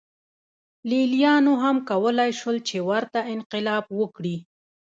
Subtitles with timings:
[0.89, 4.37] لېلیانو هم کولای شول چې ورته انقلاب وکړي